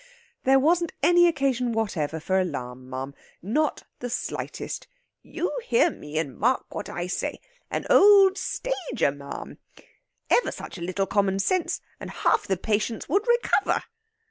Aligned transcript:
There 0.45 0.57
wasn't 0.57 0.93
any 1.03 1.27
occasion 1.27 1.73
whatever 1.73 2.19
for 2.19 2.39
alarm, 2.39 2.89
ma'am! 2.89 3.13
Not 3.43 3.83
the 3.99 4.09
slightest. 4.09 4.87
"You 5.21 5.51
hear 5.63 5.91
me, 5.91 6.17
and 6.17 6.35
mark 6.35 6.73
what 6.73 6.89
I 6.89 7.05
say 7.05 7.39
an 7.69 7.85
old 7.87 8.35
stager, 8.35 9.11
ma'am! 9.11 9.59
Ever 10.27 10.51
such 10.51 10.79
a 10.79 10.81
little 10.81 11.05
common 11.05 11.37
sense, 11.37 11.81
and 11.99 12.09
half 12.09 12.47
the 12.47 12.57
patients 12.57 13.07
would 13.09 13.27
recover!" 13.27 13.83